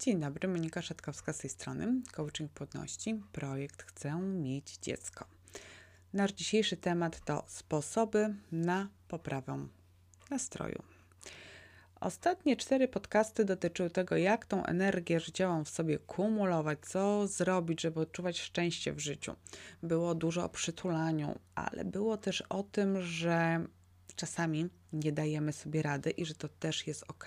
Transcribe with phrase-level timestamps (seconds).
[0.00, 1.92] Dzień dobry, Monika Szatkowska z tej strony.
[2.12, 5.24] Coaching Płodności, projekt Chcę mieć dziecko.
[6.12, 9.66] Nasz dzisiejszy temat to sposoby na poprawę
[10.30, 10.82] nastroju.
[12.00, 18.00] Ostatnie cztery podcasty dotyczyły tego, jak tą energię życiową w sobie kumulować, co zrobić, żeby
[18.00, 19.34] odczuwać szczęście w życiu.
[19.82, 23.66] Było dużo o przytulaniu, ale było też o tym, że
[24.16, 27.26] czasami nie dajemy sobie rady i że to też jest ok.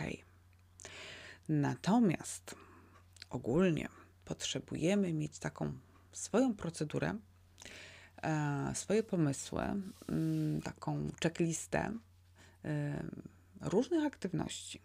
[1.49, 2.55] Natomiast
[3.29, 3.89] ogólnie
[4.25, 5.73] potrzebujemy mieć taką
[6.11, 7.17] swoją procedurę,
[8.23, 9.63] e, swoje pomysły,
[10.07, 11.97] mm, taką checklistę
[12.65, 13.03] e,
[13.61, 14.81] różnych aktywności,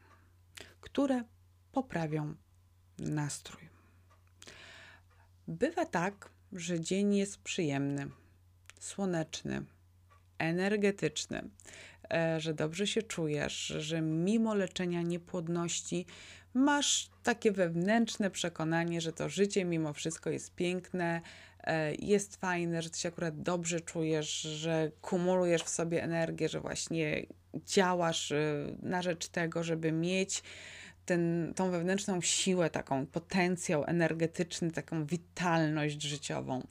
[0.81, 1.25] które
[1.73, 2.35] poprawią
[2.99, 3.69] nastrój.
[5.49, 8.11] Bywa tak, że dzień jest przyjemny,
[8.81, 9.65] słoneczny,
[10.39, 11.51] energetyczny,
[12.39, 16.07] że dobrze się czujesz, że mimo leczenia niepłodności
[16.55, 21.21] masz takie wewnętrzne przekonanie, że to życie mimo wszystko jest piękne,
[21.65, 26.61] e, jest fajne, że ty się akurat dobrze czujesz, że kumulujesz w sobie energię, że
[26.61, 30.43] właśnie działasz e, na rzecz tego, żeby mieć
[31.07, 36.63] ten, tą wewnętrzną siłę, taką potencjał energetyczny, taką witalność życiową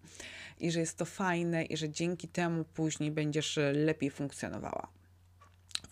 [0.59, 4.87] i że jest to fajne i że dzięki temu później będziesz lepiej funkcjonowała.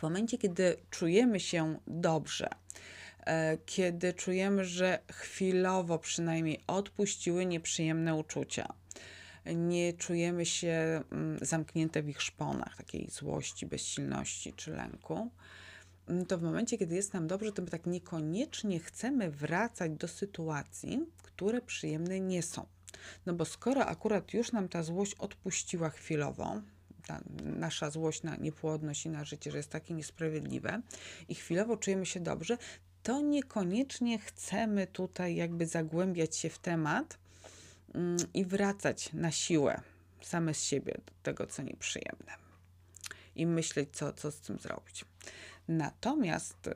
[0.06, 2.50] Momencie, kiedy czujemy się dobrze,
[3.26, 8.74] e, kiedy czujemy, że chwilowo przynajmniej odpuściły nieprzyjemne uczucia,
[9.46, 15.32] nie czujemy się mm, zamknięte w ich szponach, takiej złości, bezsilności czy lęku,
[16.08, 20.08] mm, to w momencie, kiedy jest nam dobrze, to my tak niekoniecznie chcemy wracać do
[20.08, 22.66] sytuacji, które przyjemne nie są.
[23.26, 26.62] No bo skoro akurat już nam ta złość odpuściła chwilowo,
[27.08, 30.82] ta nasza złość na niepłodność i na życie, że jest takie niesprawiedliwe
[31.30, 32.58] i chwilowo czujemy się dobrze,
[33.04, 37.18] to niekoniecznie chcemy tutaj jakby zagłębiać się w temat
[37.94, 39.82] mm, i wracać na siłę
[40.22, 42.32] same z siebie do tego, co nieprzyjemne
[43.36, 45.06] i myśleć, co, co z tym zrobić.
[45.68, 46.70] Natomiast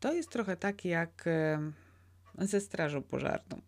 [0.00, 1.24] to jest trochę tak jak
[2.38, 3.60] ze strażą pożarną.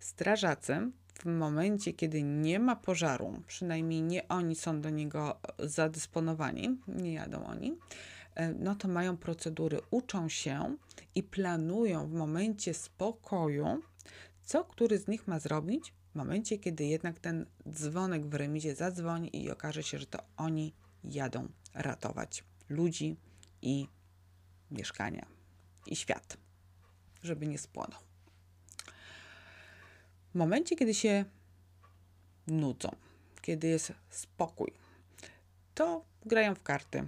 [0.00, 0.90] Strażacy
[1.24, 7.44] w momencie, kiedy nie ma pożaru, przynajmniej nie oni są do niego zadysponowani, nie jadą
[7.44, 7.78] oni,
[8.34, 10.76] e, no to mają procedury, uczą się
[11.14, 13.66] i planują w momencie spokoju,
[14.42, 19.42] co który z nich ma zrobić w momencie, kiedy jednak ten dzwonek w remizie zadzwoni
[19.42, 20.74] i okaże się, że to oni
[21.04, 23.16] jadą ratować ludzi
[23.62, 23.88] i
[24.70, 25.26] mieszkania
[25.86, 26.36] i świat,
[27.22, 28.13] żeby nie spłonął.
[30.34, 31.24] W momencie, kiedy się
[32.46, 32.96] nudzą,
[33.42, 34.72] kiedy jest spokój,
[35.74, 37.06] to grają w karty.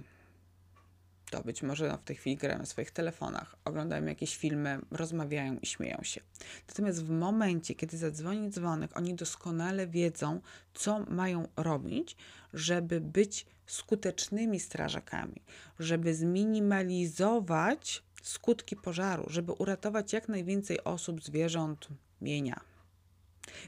[1.29, 5.57] To być może no, w tej chwili grają na swoich telefonach, oglądają jakieś filmy, rozmawiają
[5.61, 6.21] i śmieją się.
[6.67, 10.41] Natomiast w momencie, kiedy zadzwoni dzwonek, oni doskonale wiedzą,
[10.73, 12.15] co mają robić,
[12.53, 15.41] żeby być skutecznymi strażakami,
[15.79, 21.87] żeby zminimalizować skutki pożaru, żeby uratować jak najwięcej osób, zwierząt,
[22.21, 22.76] mienia.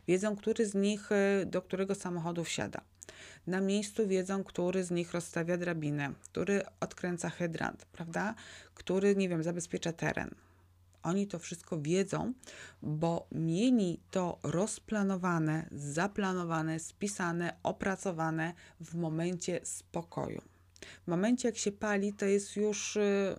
[0.08, 2.82] Wiedzą, który z nich e, do którego samochodu wsiada.
[3.48, 8.36] Na miejscu wiedzą, który z nich rozstawia drabinę, który odkręca hydrant, prawda?
[8.74, 10.36] Który, nie wiem, zabezpiecza teren.
[11.04, 12.34] Oni to wszystko wiedzą,
[12.82, 20.42] bo mieli to rozplanowane, zaplanowane, spisane, opracowane w momencie spokoju.
[21.04, 22.98] W momencie, jak się pali, to jest już.
[22.98, 23.38] E,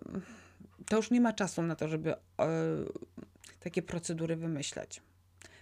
[0.87, 2.19] to już nie ma czasu na to, żeby e,
[3.61, 5.03] takie procedury wymyślać.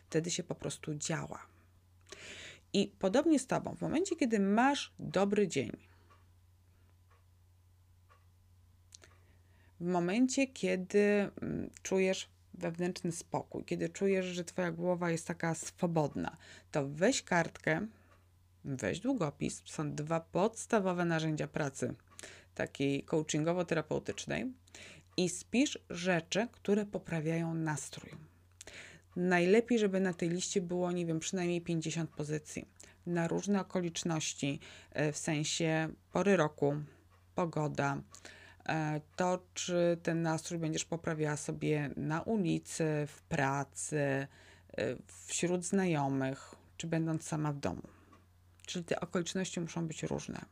[0.09, 1.47] Wtedy się po prostu działa.
[2.73, 5.73] I podobnie z Tobą, w momencie, kiedy masz dobry dzień,
[9.81, 16.37] w momencie, kiedy mm, czujesz wewnętrzny spokój, kiedy czujesz, że Twoja głowa jest taka swobodna,
[16.71, 17.87] to weź kartkę,
[18.65, 19.63] weź długopis.
[19.65, 21.95] Są dwa podstawowe narzędzia pracy
[22.55, 24.53] takiej coachingowo-terapeutycznej
[25.17, 28.28] i spisz rzeczy, które poprawiają nastrój.
[29.17, 32.69] Najlepiej, żeby na tej liście było, nie wiem, przynajmniej 50 pozycji
[33.09, 34.61] na różne okoliczności,
[34.93, 36.75] e, w sensie pory roku,
[37.35, 38.03] pogoda,
[38.69, 44.27] e, to czy ten nastrój będziesz poprawiała sobie na ulicy, w pracy, e,
[45.27, 47.83] wśród znajomych, czy będąc sama w domu.
[48.67, 50.45] Czyli te okoliczności muszą być różne.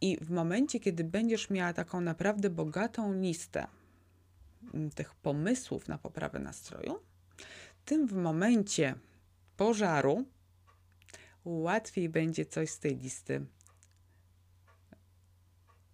[0.00, 3.66] I w momencie, kiedy będziesz miała taką naprawdę bogatą listę
[4.94, 6.98] tych pomysłów na poprawę nastroju,
[7.84, 8.94] tym w momencie
[9.56, 10.24] pożaru
[11.44, 13.46] łatwiej będzie coś z tej listy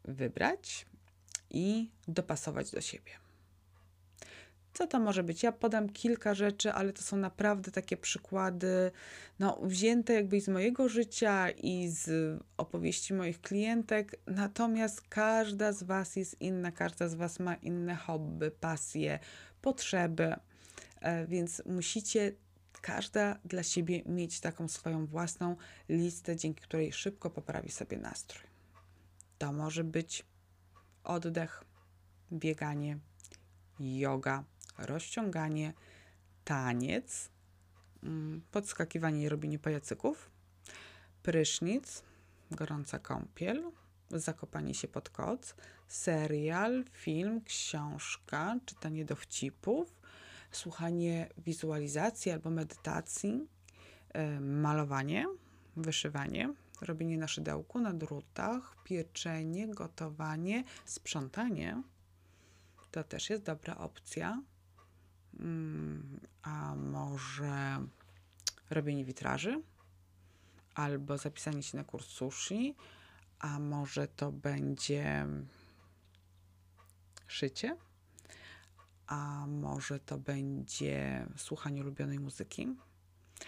[0.05, 0.87] wybrać
[1.50, 3.12] i dopasować do siebie.
[4.73, 5.43] Co to może być?
[5.43, 8.90] Ja podam kilka rzeczy, ale to są naprawdę takie przykłady,
[9.38, 14.17] no, wzięte jakby z mojego życia i z opowieści moich klientek.
[14.26, 19.19] Natomiast każda z Was jest inna, każda z Was ma inne hobby, pasje,
[19.62, 20.35] potrzeby,
[21.29, 22.33] więc musicie
[22.81, 25.56] każda dla siebie mieć taką swoją własną
[25.89, 28.49] listę, dzięki której szybko poprawi sobie nastrój.
[29.39, 30.27] To może być
[31.05, 31.65] oddech,
[32.33, 32.99] bieganie,
[33.81, 34.45] yoga,
[34.79, 35.73] rozciąganie,
[36.45, 37.31] taniec,
[38.03, 40.31] mm, podskakiwanie i robienie pajacyków,
[41.23, 42.03] prysznic,
[42.50, 43.71] gorąca kąpiel,
[44.11, 45.55] zakopanie się pod koc,
[45.89, 49.98] serial, film, książka, czytanie dowcipów,
[50.50, 53.49] słuchanie wizualizacji albo medytacji,
[54.41, 55.27] malowanie,
[55.77, 61.83] wyszywanie, robienie na szydełku, na drutach, pieczenie, gotowanie, sprzątanie.
[62.91, 64.43] To też jest dobra opcja.
[65.41, 67.87] Mm, a może
[68.71, 69.62] robienie witraży,
[70.75, 72.75] albo zapisanie się na kurs sushi,
[73.39, 75.27] a może to będzie
[77.27, 77.77] szycie,
[79.09, 82.77] a może to będzie słuchanie ulubionej muzyki,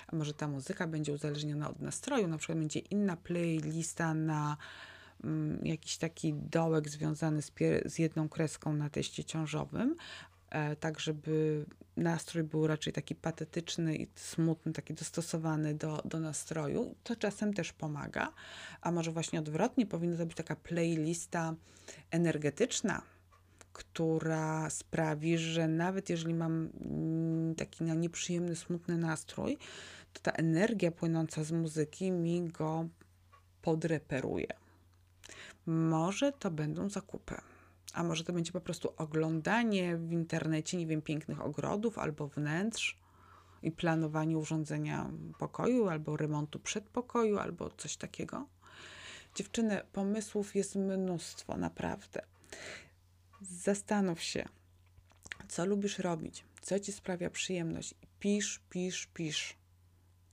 [0.06, 4.56] a może ta muzyka będzie uzależniona od nastroju, na przykład będzie inna playlista na
[5.24, 7.52] mm, jakiś taki dołek związany z,
[7.84, 9.96] z jedną kreską na teście ciążowym,
[10.50, 11.64] e, tak żeby
[11.96, 16.94] nastrój był raczej taki patetyczny i smutny, taki dostosowany do, do nastroju.
[17.04, 18.32] To czasem też pomaga.
[18.80, 21.54] A może właśnie odwrotnie, powinna to być taka playlista
[22.10, 23.02] energetyczna,
[23.72, 29.58] która sprawi, że nawet jeżeli mam mm, taki nieprzyjemny, smutny nastrój,
[30.12, 32.88] to ta energia płynąca z muzyki mi go
[33.62, 34.48] podreperuje.
[35.66, 37.34] Może to będą zakupy.
[37.92, 42.98] A może to będzie po prostu oglądanie w internecie, nie wiem, pięknych ogrodów albo wnętrz
[43.62, 48.46] i planowanie urządzenia pokoju albo remontu przedpokoju albo coś takiego.
[49.34, 52.22] Dziewczyny, pomysłów jest mnóstwo, naprawdę.
[53.40, 54.48] Zastanów się,
[55.48, 57.94] co lubisz robić, co ci sprawia przyjemność.
[58.18, 59.56] Pisz, pisz, pisz.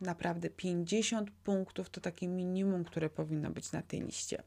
[0.01, 4.43] Naprawdę 50 punktów to takie minimum, które powinno być na tej liście.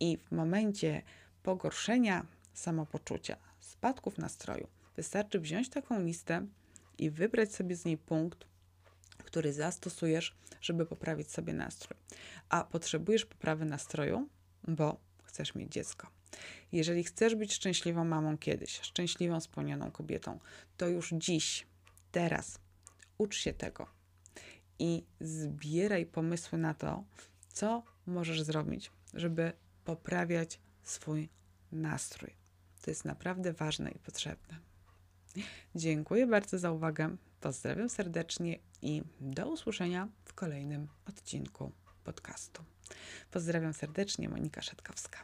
[0.00, 1.02] I w momencie
[1.42, 6.46] pogorszenia samopoczucia, spadków nastroju, wystarczy wziąć taką listę
[6.98, 8.44] i wybrać sobie z niej punkt,
[9.24, 11.98] który zastosujesz, żeby poprawić sobie nastrój.
[12.48, 14.28] A potrzebujesz poprawy nastroju,
[14.68, 16.19] bo chcesz mieć dziecko.
[16.72, 20.38] Jeżeli chcesz być szczęśliwą mamą kiedyś, szczęśliwą, spełnioną kobietą,
[20.76, 21.66] to już dziś,
[22.12, 22.58] teraz
[23.18, 23.86] ucz się tego
[24.78, 27.04] i zbieraj pomysły na to,
[27.52, 29.52] co możesz zrobić, żeby
[29.84, 31.28] poprawiać swój
[31.72, 32.34] nastrój.
[32.82, 34.58] To jest naprawdę ważne i potrzebne.
[35.74, 37.16] Dziękuję bardzo za uwagę.
[37.40, 41.72] Pozdrawiam serdecznie i do usłyszenia w kolejnym odcinku
[42.04, 42.64] podcastu.
[43.30, 45.18] Pozdrawiam serdecznie, Monika Szetkowska.